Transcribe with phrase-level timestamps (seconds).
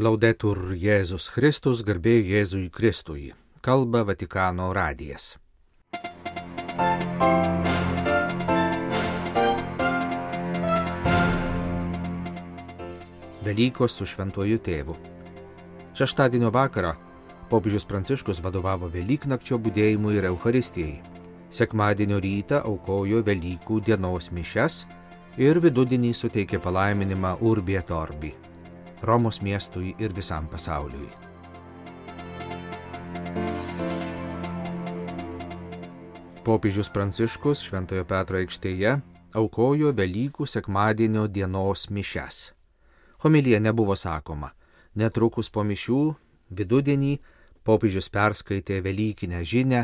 [0.00, 3.34] Laudetur Jėzus Kristus, garbė Jėzui Kristui.
[3.60, 5.34] Kalba Vatikano radijas.
[13.44, 14.96] Velykos su šventuoju tėvu.
[15.92, 16.94] Šeštadienio vakarą
[17.50, 21.02] popiežius Pranciškus vadovavo Velyknakčio būdėjimui ir Euharistijai.
[21.52, 24.86] Sekmadienio rytą aukojo Velykų dienos mišes
[25.36, 28.32] ir vidudienį suteikė palaiminimą Urbie Torbi.
[29.02, 31.08] Romos miestui ir visam pasauliui.
[36.42, 38.96] Popiežius Pranciškus Šventojo Petro aikštėje
[39.38, 42.52] aukojo Velykų sekmadienio dienos mišes.
[43.22, 44.52] Homilija nebuvo sakoma.
[44.94, 46.00] Netrukus po mišių
[46.50, 47.16] vidudienį
[47.66, 49.82] popiežius perskaitė Velykinę žinę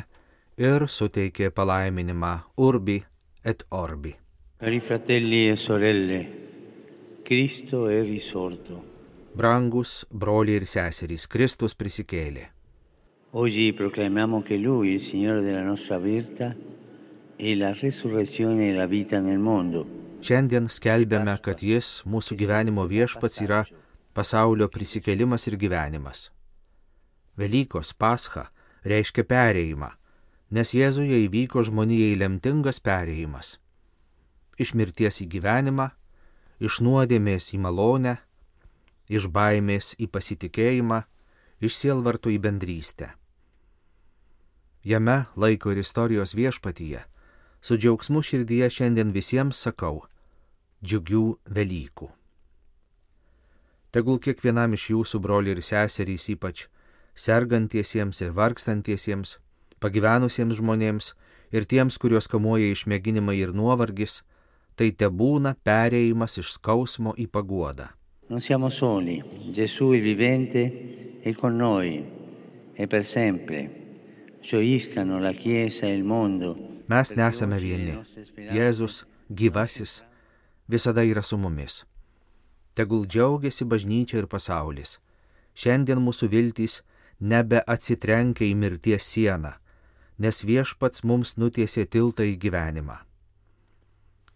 [0.59, 3.01] ir suteikė palaiminimą Urbi
[3.45, 4.15] et Orbi.
[4.59, 6.21] Cari fratelli e sorelle,
[7.23, 8.98] Cristo è risorto.
[9.35, 12.49] Brangus broliai ir seserys, Kristus prisikėlė.
[13.33, 16.55] Oggi proclamiamo che Lui, il Signore della nostra vita,
[17.37, 19.87] è la resurrezione e la vita nel mondo.
[20.20, 23.62] Šiandien skelbėme, kad Jis, mūsų gyvenimo viešpats, yra
[24.17, 26.31] pasaulio prisikėlimas ir gyvenimas.
[27.39, 28.48] Velykos pascha
[28.83, 29.92] reiškia perėjimą,
[30.51, 33.59] nes Jėzuje įvyko žmonijai lemtingas perėjimas.
[34.59, 35.92] Iš mirties į gyvenimą,
[36.59, 38.17] iš nuodėmės į malonę,
[39.09, 41.03] iš baimės į pasitikėjimą,
[41.61, 43.12] iš sielvartų į bendrystę.
[44.84, 47.03] Jame laiko ir istorijos viešpatyje,
[47.61, 50.05] su džiaugsmu širdyje šiandien visiems sakau-
[50.86, 52.09] džiugių Velykų.
[53.91, 56.69] Tegul kiekvienam iš jūsų broliai ir seserys, ypač
[57.17, 59.39] sergantiesiems ir vargstantiesiems,
[59.81, 61.12] pagyvenusiems žmonėms
[61.51, 64.23] ir tiems, kuriuos kamuoja išmėginimai ir nuovargis,
[64.77, 67.98] tai te būna pereimas iš skausmo į paguodą.
[68.29, 72.05] Non siamo soli, Gesù il vivente è con noi
[72.75, 74.37] e per sempre.
[74.43, 76.83] Gioiscano la Chiesa e il mondo.
[76.89, 77.97] Mes nesame vieni.
[78.52, 80.05] Jėzus, gyvasis,
[80.67, 81.86] visada yra su mumis.
[82.77, 84.98] Tegul džiaugiasi bažnyčia ir pasaulis.
[85.57, 86.83] Šiandien mūsų viltys
[87.20, 89.55] nebe atsitrenkia į mirties sieną,
[90.20, 92.98] nes viešpats mums nutiesė tiltą į gyvenimą.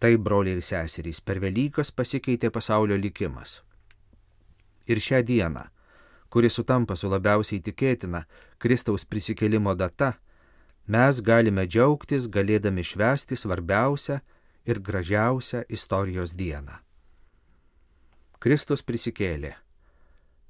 [0.00, 3.60] Tai, broliai ir seserys, per Velykas pasikeitė pasaulio likimas.
[4.86, 5.64] Ir šią dieną,
[6.32, 8.24] kuri sutampa su labiausiai tikėtina
[8.58, 10.14] Kristaus prisikėlimo data,
[10.86, 14.20] mes galime džiaugtis galėdami švęsti svarbiausią
[14.66, 16.78] ir gražiausią istorijos dieną.
[18.42, 19.54] Kristus prisikėlė.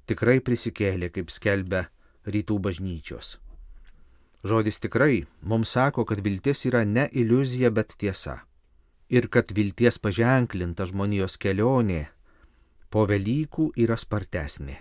[0.09, 1.85] Tikrai prisikėlė, kaip skelbia
[2.25, 3.37] rytų bažnyčios.
[4.43, 8.41] Žodis tikrai mums sako, kad viltis yra ne iliuzija, bet tiesa.
[9.13, 12.07] Ir kad vilties paženklinta žmonijos kelionė
[12.93, 14.75] po Velykų yra spartesnė.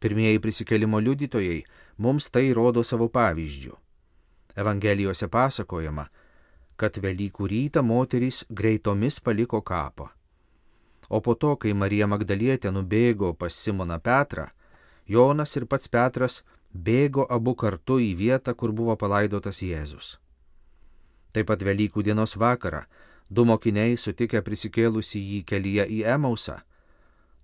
[0.00, 1.58] Pirmieji prisikėlimo liudytojai
[2.00, 3.74] mums tai rodo savo pavyzdžių.
[4.56, 6.06] Evangelijose pasakojama,
[6.80, 10.08] kad Velykų rytą moterys greitomis paliko kapą.
[11.12, 14.48] O po to, kai Marija Magdalietė nubėgo pas Simoną Petrą,
[15.04, 16.40] Jonas ir pats Petras
[16.72, 20.16] bėgo abu kartu į vietą, kur buvo palaidotas Jėzus.
[21.36, 22.86] Taip pat Velykų dienos vakarą
[23.28, 26.62] du mokiniai sutikę prisikėlusi jį kelyje į Emausą,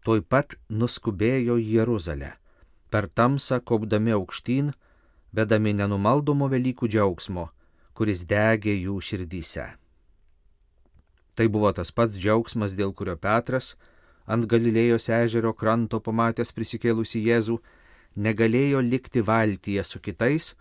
[0.04, 2.32] tuoj pat nuskubėjo į Jeruzalę,
[2.90, 4.72] per tamsą kopdami aukštyn,
[5.32, 7.48] vedami nenumaldomo Velykų džiaugsmo,
[7.94, 9.66] kuris degė jų širdyse.
[11.34, 13.74] Tai buvo tas pats džiaugsmas, dėl kurio Petras,
[14.26, 17.58] ant Galilėjos ežero kranto pamatęs prisikėlusi Jėzų,
[18.16, 20.54] negalėjo likti valtyje su kitais,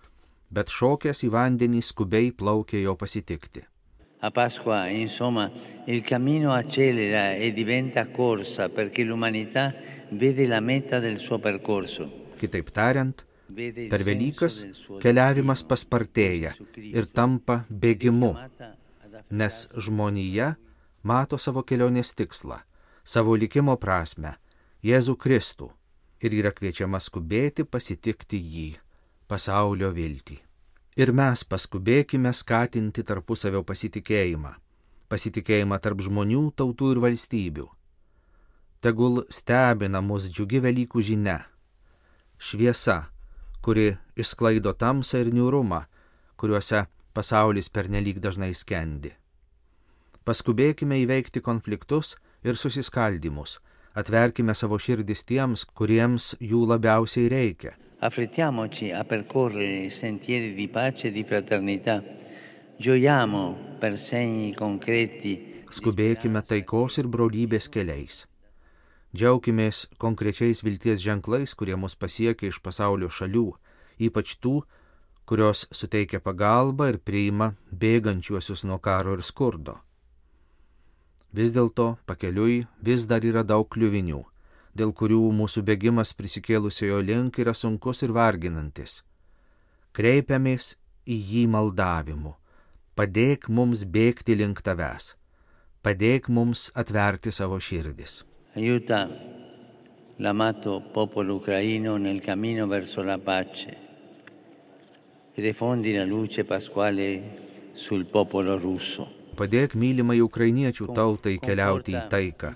[0.53, 3.65] bet šokęs į vandenį skubiai plaukė jo pasitikti.
[4.19, 5.51] A Pasqua, insomma,
[5.85, 9.75] il cammino accelera e diventa corsa perché l'umanità
[10.09, 12.25] vede la meta del suo percorso.
[12.37, 13.25] Kitaip tariant,
[13.89, 14.57] per Velykas
[15.01, 18.33] keliavimas paspartėja ir tampa bėgimu,
[19.29, 20.55] nes žmonija
[21.05, 22.59] mato savo kelionės tikslą,
[23.03, 24.35] savo likimo prasme,
[24.85, 25.69] Jėzų Kristų
[26.21, 28.67] ir yra kviečiama skubėti pasitikti jį,
[29.29, 30.46] pasaulio viltį.
[30.97, 34.55] Ir mes paskubėkime skatinti tarpusavio pasitikėjimą,
[35.13, 37.65] pasitikėjimą tarp žmonių, tautų ir valstybių.
[38.81, 41.37] Tegul stebina mus džiugi Velykų žinia,
[42.41, 43.11] šviesa,
[43.61, 45.83] kuri išsklaido tamsą ir niūrumą,
[46.33, 49.13] kuriuose pasaulis pernelyg dažnai skendi.
[50.25, 53.59] Paskubėkime įveikti konfliktus ir susiskaldimus,
[53.93, 57.77] atverkime savo širdis tiems, kuriems jų labiausiai reikia.
[57.99, 62.03] Affrettiamoci a percorrere sentieri di pace e di fraternità.
[62.77, 65.65] Gioiamo per segni concreti.
[65.73, 68.27] Skubėkime taikos ir brolybės keliais.
[69.17, 73.47] Džiaukimės konkrečiais vilties ženklais, kurie mus pasiekia iš pasaulio šalių,
[73.97, 74.61] ypač tų,
[75.25, 79.79] kurios suteikia pagalbą ir priima bėgančiuosius nuo karo ir skurdo.
[81.33, 84.21] Vis dėlto pakeliui vis dar yra daug kliuvinių,
[84.77, 89.01] dėl kurių mūsų bėgimas prisikėlusiojo link yra sunkus ir varginantis.
[89.97, 90.75] Kreipiamės
[91.07, 92.35] į jį maldavimu.
[92.97, 95.15] Padėk mums bėgti link tavęs.
[95.85, 98.21] Padėk mums atverti savo širdis.
[98.57, 99.05] Aiuta
[100.19, 103.85] l'amato popolo ucraino nel cammino verso la pace
[105.41, 109.16] diffondi la luce pasquale sul popolo russo.
[109.37, 112.53] Padėk mylimai ukrainiečių tautai keliauti į taiką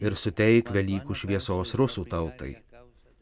[0.00, 2.54] ir suteik Velykų šviesos rusų tautai.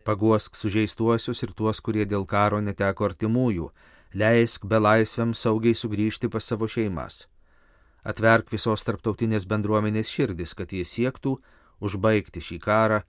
[0.06, 3.66] Paguosk sužeistuosius ir tuos, kurie dėl karo neteko artimųjų,
[4.14, 7.26] leisk belaisviams saugiai sugrįžti pas savo šeimas.
[8.02, 11.34] Atverk visos tarptautinės bendruomenės širdis, kad jie siektų
[11.84, 13.02] užbaigti šį karą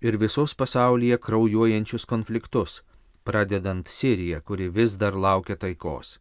[0.00, 2.82] ir visus pasaulyje kraujuojančius konfliktus,
[3.24, 6.16] pradedant Siriją, kuri vis dar laukia taikos.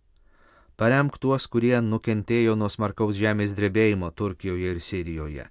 [0.78, 5.46] Paremk tuos, kurie nukentėjo nuo smarkaus žemės drebėjimo Turkijoje ir Sirijoje.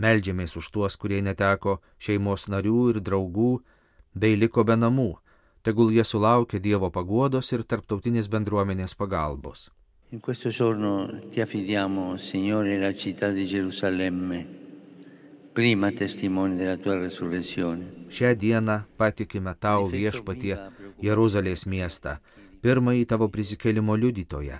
[0.00, 3.50] Meldžiamės už tuos, kurie neteko šeimos narių ir draugų,
[4.16, 5.10] bei liko be namų,
[5.60, 9.68] tegul jie sulaukia Dievo paguodos ir tarptautinės bendruomenės pagalbos.
[10.10, 14.46] In questo giorno ti affidiamo, Signore, la città di Gerusalemme,
[15.52, 18.08] prima testimone della tua resurrezione.
[18.08, 20.56] Šią dieną patikime tau viešpatie
[21.04, 22.22] Jeruzalės miestą,
[22.64, 24.58] pirmąjį tavo prisikėlimo liudytoje.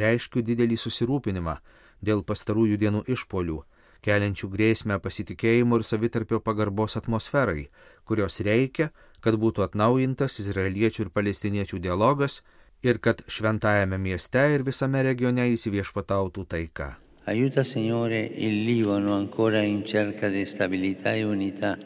[0.00, 1.56] Reiškiu didelį susirūpinimą
[2.04, 3.62] dėl pastarųjų dienų išpolių,
[4.04, 7.68] keliančių grėsmę pasitikėjimo ir savitarpio pagarbos atmosferai,
[8.08, 8.90] kurios reikia,
[9.20, 12.42] kad būtų atnaujintas izraeliečių ir palestiniečių dialogas
[12.84, 16.94] ir kad šventajame mieste ir visame regione įsiviešpatautų taika.
[17.26, 21.76] Aiuta, Signore, il Libano ancora in cerca di stabilità e unità,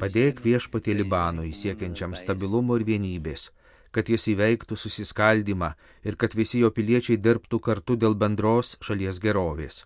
[0.00, 3.48] Padėk viešpatį Libanui siekiančiam stabilumo ir vienybės,
[3.90, 5.72] kad jis įveiktų susiskaldimą
[6.04, 9.84] ir kad visi jo piliečiai dirbtų kartu dėl bendros šalies gerovės.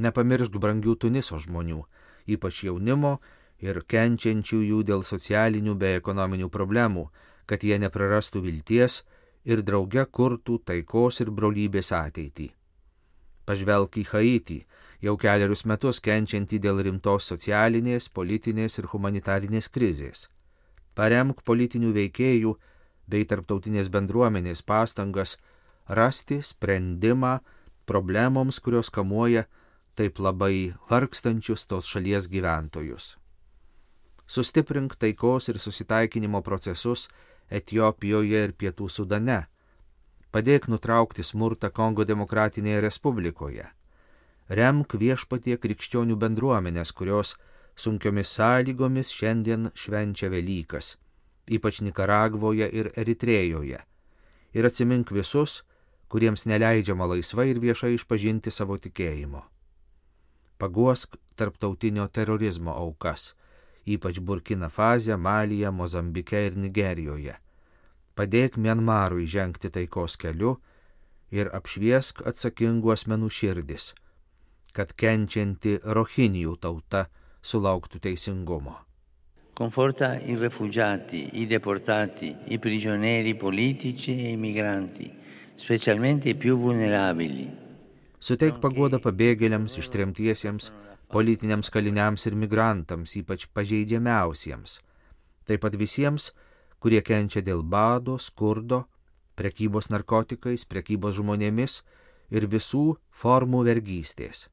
[0.00, 1.82] Nepamiršk brangių Tuniso žmonių,
[2.26, 3.18] ypač jaunimo
[3.60, 7.10] ir kenčiančiųjų dėl socialinių bei ekonominių problemų,
[7.46, 9.02] kad jie neprarastų vilties
[9.44, 12.48] ir drauge kurtų taikos ir brolybės ateitį.
[13.44, 14.58] Pažvelk į Haitį,
[15.02, 20.28] jau keliarius metus kenčiantį dėl rimtos socialinės, politinės ir humanitarinės krizės.
[20.94, 22.52] Paremk politinių veikėjų
[23.10, 25.36] bei tarptautinės bendruomenės pastangas
[25.88, 27.40] rasti sprendimą
[27.86, 29.46] problemoms, kurios kamuoja
[29.98, 33.16] taip labai vargstančius tos šalies gyventojus.
[34.26, 37.08] Sustiprink taikos ir susitaikinimo procesus
[37.52, 39.42] Etijopijoje ir Pietų Sudane.
[40.32, 43.66] Padėk nutraukti smurtą Kongo Demokratinėje Respublikoje.
[44.52, 47.34] Remk viešpatie krikščionių bendruomenės, kurios
[47.78, 50.96] sunkiomis sąlygomis šiandien švenčia Velykas,
[51.48, 53.80] ypač Nikaragvoje ir Eritrėjoje.
[54.52, 55.62] Ir atsimink visus,
[56.12, 59.46] kuriems neleidžiama laisvai ir viešai išpažinti savo tikėjimo.
[60.60, 63.32] Paguosk tarptautinio terorizmo aukas
[63.86, 67.36] ypač Burkina Faze, Malyje, Mozambike ir Nigerijoje.
[68.14, 70.58] Padėk Mianmarui žengti taikos keliu
[71.32, 73.92] ir apšviesk atsakingų asmenų širdis,
[74.72, 77.06] kad kenčianti Rohinijų tauta
[77.42, 78.78] sulauktų teisingumo.
[79.54, 85.10] Conforta i rifugiati, i deportati, i prigionieri politici e i migranti,
[85.56, 87.50] specialmente i più vulnerabili.
[88.22, 90.70] Suteik pagodą pabėgėliams, ištremtiesiems,
[91.12, 94.78] politiniams kaliniams ir migrantams, ypač pažeidžiamiausiems,
[95.44, 96.30] taip pat visiems,
[96.78, 98.84] kurie kenčia dėl bado, skurdo,
[99.36, 101.80] prekybos narkotikais, prekybos žmonėmis
[102.30, 104.46] ir visų formų vergystės.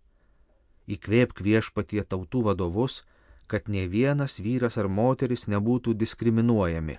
[0.90, 3.04] Įkvėpk viešpatie tautų vadovus,
[3.50, 6.98] kad ne vienas vyras ar moteris nebūtų diskriminuojami,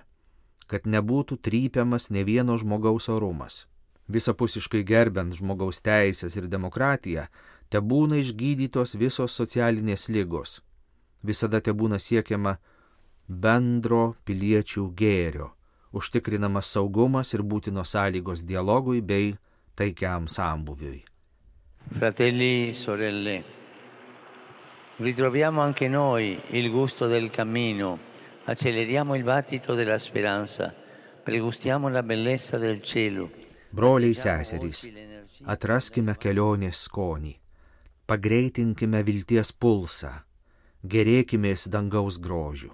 [0.71, 3.65] kad nebūtų trypiamas ne vieno žmogaus orumas.
[4.11, 7.27] Visapusiškai gerbent žmogaus teisės ir demokratiją,
[7.71, 10.59] te būna išgydytos visos socialinės lygos.
[11.23, 12.57] Visada te būna siekiama
[13.27, 15.51] bendro piliečių gėrio,
[15.91, 19.35] užtikrinamas saugumas ir būtinos sąlygos dialogui bei
[19.75, 21.01] taikiam sambuviui.
[21.91, 23.41] Fratelli, sorelle,
[25.03, 27.99] ritroviamo anche noi il gusto del cammino,
[28.45, 30.73] acceleriamo il battito della speranza,
[31.23, 33.31] pregustiamo la bellezza del cielo.
[33.69, 34.83] Broliai seserys,
[35.47, 37.31] atraskime kelionės skonį,
[38.05, 40.11] pagreitinkime vilties pulsą,
[40.83, 42.73] gerėkimės dangaus grožių.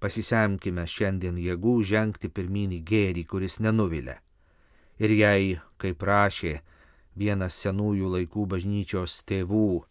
[0.00, 4.16] Pasisemkime šiandien jėgų žengti pirminį gėrį, kuris nenuvilia.
[4.98, 6.58] Ir jei, kaip prašė
[7.14, 9.84] vienas senųjų laikų bažnyčios tėvų.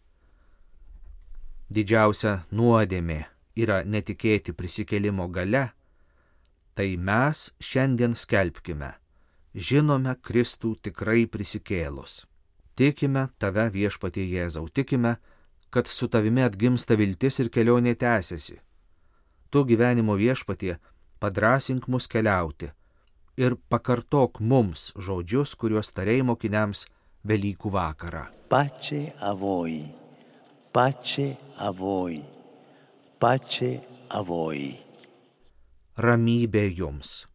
[1.70, 3.20] Didžiausia nuodėmė
[3.62, 5.68] yra netikėti prisikelimo gale,
[6.74, 8.88] tai mes šiandien skelbkime,
[9.54, 12.24] žinome Kristų tikrai prisikėlus.
[12.74, 15.18] Tikime tave viešpatie Jėzau, tikime,
[15.70, 18.58] kad su tavimi atgimsta viltis ir kelionė tęsiasi.
[19.50, 20.78] Tu gyvenimo viešpatie
[21.22, 22.70] padrasink mus keliauti
[23.38, 26.86] ir pakartok mums žodžius, kuriuos tarėjai mokiniams
[27.20, 28.24] Velykų vakarą.
[28.48, 29.82] Pace a voi,
[30.72, 32.24] Pace a voi.
[33.18, 34.78] Pace a voi.
[35.94, 37.26] Ramibe jums.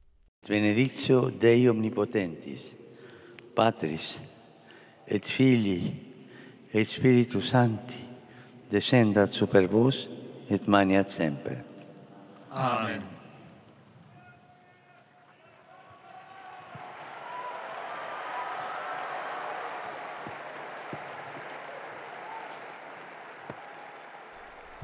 [0.47, 2.75] Benedictio Dei omnipotentis,
[3.53, 4.21] Patris
[5.05, 5.91] et Filii
[6.71, 8.07] et Spiritus Sancti,
[8.69, 10.07] descendat super vos
[10.49, 11.63] et maniat semper.
[12.51, 13.14] Amen.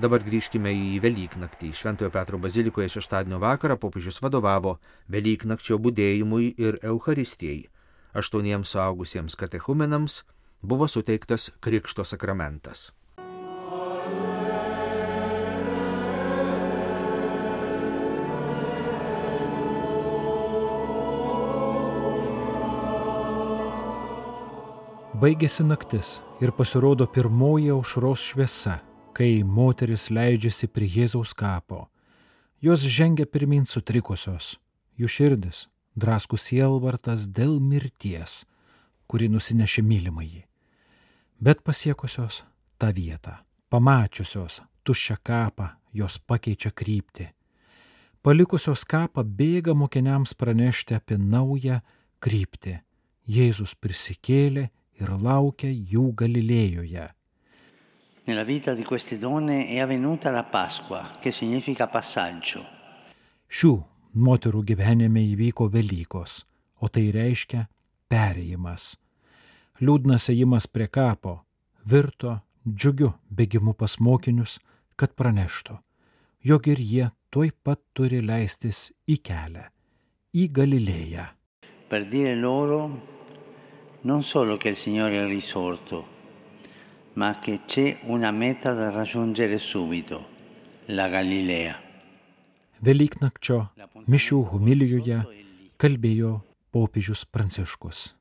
[0.02, 1.68] Dabar grįžkime į Velyknaktį.
[1.78, 4.80] Šventojo Petro bazilikoje šeštadienio vakarą popiežius vadovavo
[5.14, 7.68] Velyknakčio būdėjimui ir Euharistijai.
[8.18, 10.24] Aštuoniems suaugusiems katechumenams
[10.66, 12.90] buvo suteiktas Krikšto sakramentas.
[25.22, 28.82] Baigėsi naktis ir pasirodo pirmoji aušros šviesa,
[29.14, 31.88] kai moteris leidžiasi prie Jėzaus kapo.
[32.62, 34.56] Jos žengia pirmin sutrikusios,
[35.00, 38.46] jų širdis draskų sielvartas dėl mirties,
[39.08, 40.44] kuri nusinešė mylimąjį.
[41.42, 42.44] Bet pasiekusios
[42.80, 43.36] tą vietą,
[43.70, 47.32] pamačiusios tuščią kapą, jos pakeičia kryptį.
[48.22, 51.80] Palikusios kapą bėga mokiniams pranešti apie naują
[52.22, 52.78] kryptį.
[53.26, 54.70] Jėzus prisikėlė
[55.02, 57.08] ir laukia jų Galilėjoje.
[58.24, 62.62] Nella vita di queste donne è avvenuta la Pasqua, che significa passaggio.
[63.50, 63.72] Šių
[64.14, 66.44] moterų gyvenime įvyko Velykos,
[66.78, 67.66] o tai reiškia
[68.06, 68.94] perėjimas.
[69.82, 71.40] Liūdnas ėjimas prie kapo
[71.82, 74.60] virto džiugiu bėgimu pas mokinius,
[74.96, 75.80] kad praneštų,
[76.46, 79.66] jog ir jie tuoj pat turi leistis į kelią,
[80.38, 81.26] į Galilėją.
[81.90, 82.86] Per dire loro
[84.06, 86.11] non solo che il Signore è risorto,
[87.14, 90.28] ma che c'è una meta da raggiungere subito,
[90.88, 91.76] la Galilea.
[92.82, 93.58] Velyknakčio
[94.10, 95.20] mišių homilijoje
[95.78, 96.32] kalbėjo
[96.74, 98.16] popiežius Pranciškus.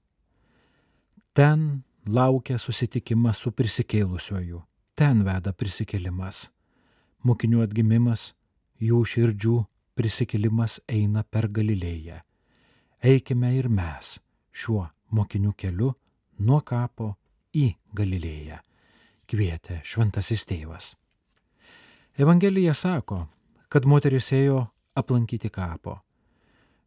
[1.32, 4.60] Ten laukia susitikimas su prisikėlusiuoju,
[4.94, 6.50] ten veda prisikėlimas.
[7.24, 8.34] Mokinių atgimimas,
[8.80, 9.56] jų širdžių
[9.96, 12.20] prisikėlimas eina per Galilėją.
[13.00, 14.18] Eikime ir mes
[14.52, 15.94] šiuo mokinių keliu
[16.38, 17.14] nuo kapo
[17.56, 18.60] į Galilėją,
[19.30, 20.94] kvietė šventasis tėvas.
[22.18, 23.26] Evangelija sako,
[23.70, 24.64] kad moteris ėjo
[24.98, 26.00] aplankyti kapo.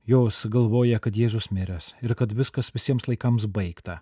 [0.06, 4.02] Jos galvoja, kad Jėzus miręs ir kad viskas visiems laikams baigta.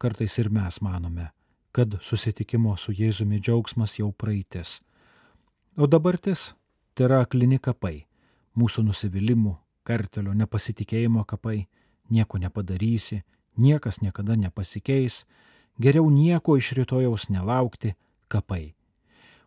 [0.00, 1.28] Kartais ir mes manome,
[1.76, 4.80] kad susitikimo su Jėzumi džiaugsmas jau praeitis.
[5.76, 6.54] O dabartis
[6.96, 8.06] tai yra aklini kapai,
[8.56, 11.66] mūsų nusivylimų, kartelio nepasitikėjimo kapai,
[12.12, 13.22] nieko nepadarysi,
[13.56, 15.24] niekas niekada nepasikeis,
[15.78, 17.94] geriau nieko iš rytojaus nelaukti
[18.28, 18.74] kapai.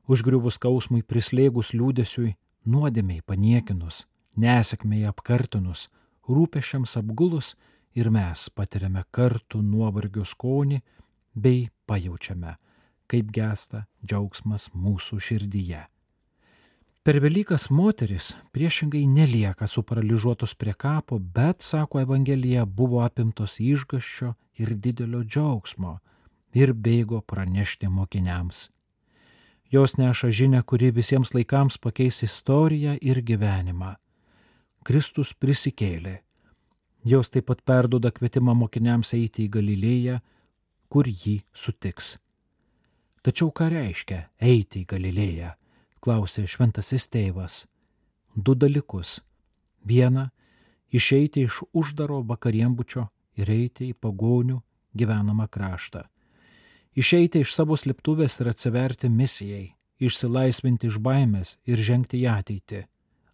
[0.08, 4.06] Užgriuvus skausmui prislėgus liūdėsiui, nuodėmiai paniekinus,
[4.38, 5.88] nesėkmiai apkartinus,
[6.30, 7.56] rūpešiams apgulus
[7.98, 10.82] ir mes patiriame kartų nuovargio skonį
[11.34, 12.56] bei pajaučiame,
[13.10, 15.84] kaip gesta džiaugsmas mūsų širdyje.
[17.06, 24.74] Per Velykas moteris priešingai nelieka suparaližuotos prie kapo, bet, sako Evangelija, buvo apimtos išgaščio ir
[24.82, 26.00] didelio džiaugsmo
[26.56, 28.70] ir bėgo pranešti mokiniams.
[29.72, 33.96] Jos neša žinę, kuri visiems laikams pakeis istoriją ir gyvenimą.
[34.86, 36.22] Kristus prisikėlė.
[37.04, 40.22] Jos taip pat perdoda kvietimą mokiniams eiti į Galilėją,
[40.90, 42.16] kur jį sutiks.
[43.26, 45.52] Tačiau ką reiškia eiti į Galilėją?
[46.06, 47.66] klausė šventasis tėvas.
[48.36, 49.22] Du dalykus.
[49.82, 50.30] Viena-
[51.00, 54.62] išeiti iš uždaro vakariembučio ir eiti į pagonių
[54.94, 56.04] gyvenamą kraštą.
[56.96, 62.86] Išeiti iš savo slėptuvės ir atsiverti misijai, išsilaisvinti iš baimės ir žengti į ateitį.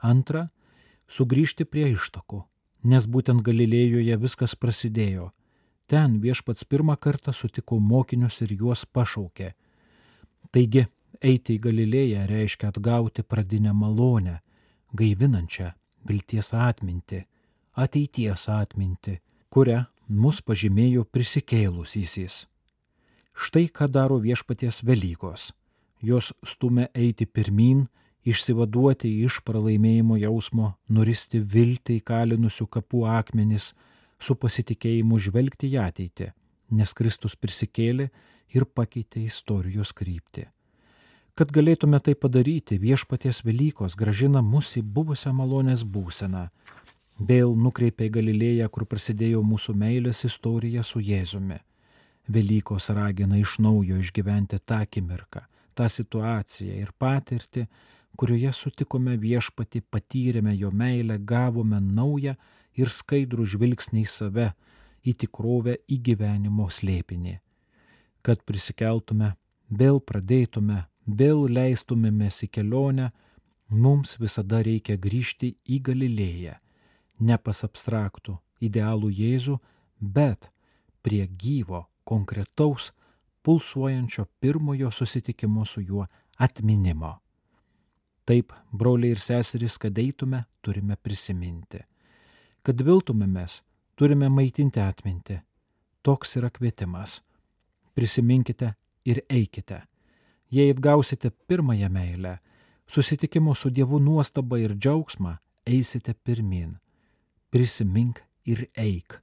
[0.02, 0.50] Antra-
[1.16, 2.42] sugrįžti prie ištakų,
[2.84, 5.30] nes būtent Galilėjoje viskas prasidėjo.
[5.88, 9.54] Ten viešpats pirmą kartą sutiko mokinius ir juos pašaukė.
[10.52, 10.88] Taigi,
[11.22, 14.42] eiti į Galilėją reiškia atgauti pradinę malonę,
[14.96, 17.26] gaivinančią vilties atmintį,
[17.78, 19.20] ateities atmintį,
[19.52, 22.48] kurią mus pažymėjo prisikėlusysis
[23.34, 25.52] Štai ką daro viešpaties Velykos.
[26.02, 27.88] Jos stumia eiti pirmin,
[28.26, 33.72] išsivaduoti iš pralaimėjimo jausmo, nuristi viltį įkalinusių kapų akmenis,
[34.22, 36.32] su pasitikėjimu žvelgti į ateitį,
[36.78, 38.10] nes Kristus prisikėlė
[38.54, 40.48] ir pakeitė istorijos kryptį.
[41.34, 46.50] Kad galėtume tai padaryti, viešpaties Velykos gražina mus į buvusią malonės būseną.
[47.18, 51.62] Vėl nukreipia į Galilėją, kur prasidėjo mūsų meilės istorija su Jėzumi.
[52.28, 55.42] Velykos ragina iš naujo išgyventi tą akimirką,
[55.76, 57.66] tą situaciją ir patirtį,
[58.18, 62.36] kurioje sutikome viešpati, patyrėme jo meilę, gavome naują
[62.78, 64.52] ir skaidrų žvilgsnį į save,
[65.04, 67.40] į tikrovę, į gyvenimo slėpinį.
[68.22, 69.34] Kad prisikeltume,
[69.70, 73.10] vėl pradėtume, vėl leistumėmės į kelionę,
[73.70, 76.58] mums visada reikia grįžti į Galilėją,
[77.20, 79.58] ne pas abstraktų, idealų Jėzų,
[80.00, 80.52] bet
[81.02, 82.92] prie gyvo, konkretaus,
[83.44, 86.06] pulsuojančio pirmojo susitikimo su juo
[86.38, 87.20] atminimo.
[88.26, 91.82] Taip, broliai ir seserys, kad eitume, turime prisiminti.
[92.62, 93.62] Kad viltumėmės,
[93.98, 95.40] turime maitinti atmintį.
[96.02, 97.22] Toks yra kvietimas.
[97.94, 98.74] Prisiminkite
[99.06, 99.82] ir eikite.
[100.52, 102.38] Jei atgausite pirmąją meilę,
[102.88, 106.78] susitikimo su Dievu nuostabą ir džiaugsmą, eisite pirmin.
[107.50, 109.22] Prisimink ir eik,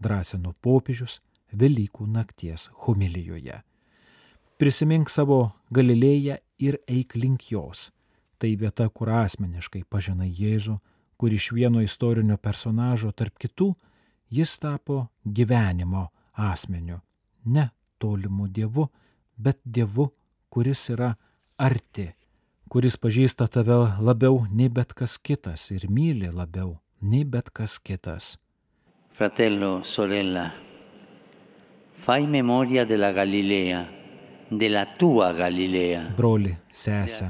[0.00, 1.20] drąsino popiežius
[1.52, 3.62] Velykų nakties homilijoje.
[4.58, 7.88] Prisimink savo Galilėją ir eik link jos
[8.40, 10.78] Tai vieta, kur asmeniškai pažinai Jėzų,
[11.20, 13.74] kur iš vieno istorinio personažo tarp kitų
[14.32, 17.02] jis tapo gyvenimo asmeniu.
[17.44, 17.68] Ne
[18.00, 18.86] tolimu Dievu,
[19.36, 20.08] bet Dievu,
[20.48, 21.10] kuris yra
[21.60, 22.06] arti,
[22.72, 28.38] kuris pažįsta tave labiau nei bet kas kitas ir myli labiau nei bet kas kitas.
[29.12, 30.48] Fratello, sorella,
[32.10, 33.86] fai memoria della Galilea
[34.48, 36.08] della tua Galilėja.
[36.16, 37.28] Broli, sesę,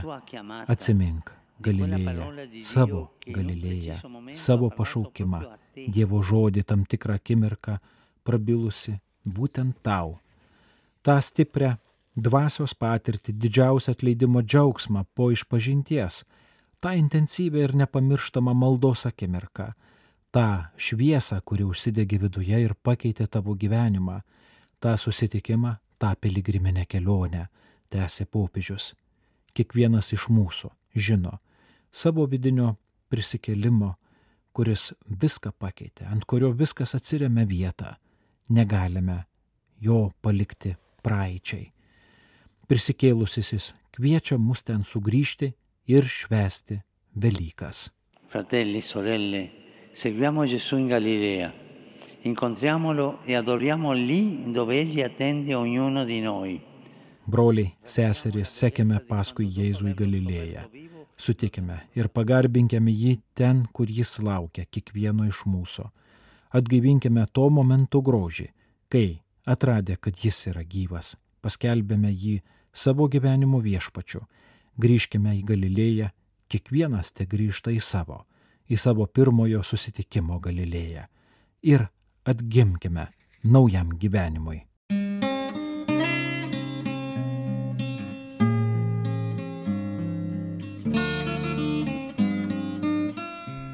[0.73, 2.31] atsimink Galilėją,
[2.65, 3.99] savo Galilėją,
[4.33, 5.43] savo pašaukimą,
[5.77, 7.77] Dievo žodį tam tikrą akimirką
[8.25, 8.97] prabilusi
[9.29, 10.17] būtent tau.
[11.05, 11.75] Ta stiprią
[12.17, 16.25] dvasios patirtį, didžiausią atleidimo džiaugsmą po išpažinties,
[16.81, 19.75] tą intensyvę ir nepamirštamą maldos akimirką,
[20.33, 24.23] tą šviesą, kuri užsidegė viduje ir pakeitė tavo gyvenimą,
[24.81, 27.47] tą susitikimą tą piligriminę kelionę,
[27.93, 28.95] tęsė popiežius.
[29.53, 31.37] Kiekvienas iš mūsų žino
[31.93, 32.77] savo vidinio
[33.11, 33.95] prisikelimo,
[34.55, 37.97] kuris viską pakeitė, ant kurio viskas atsiriame vietą.
[38.51, 39.25] Negalime
[39.83, 41.69] jo palikti praeičiai.
[42.71, 45.53] Prisikėlusis kviečia mus ten sugrįžti
[45.91, 46.81] ir švesti
[47.15, 47.89] Velykas.
[48.31, 49.49] Fratelli, sorelle,
[49.93, 51.60] seguiamo Gesù in Galilea
[52.23, 56.61] incontriamolo e adoriamo lì dove Egli attende ognuno di noi.
[57.25, 60.65] Broliai, seserys, sekime paskui Jėzų į Galilėją.
[61.21, 65.85] Sutikime ir pagarbinkime jį ten, kur jis laukia kiekvieno iš mūsų.
[66.57, 68.49] Atgaivinkime to momento grožį,
[68.91, 72.41] kai, atradę, kad jis yra gyvas, paskelbėme jį
[72.73, 74.25] savo gyvenimo viešpačiu.
[74.81, 76.11] Grįžkime į Galilėją,
[76.51, 78.25] kiekvienas te grįžta į savo,
[78.67, 81.07] į savo pirmojo susitikimo Galilėją.
[81.63, 81.87] Ir
[82.25, 83.09] atgimkime
[83.45, 84.67] naujam gyvenimui.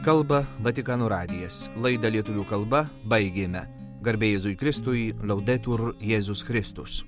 [0.06, 1.64] Kalba Vatikano radijas.
[1.82, 3.64] Laidą lietuvių kalba baigėme.
[4.06, 7.00] Garbėjai Jėzui Kristui, laudetur Jėzus Kristus.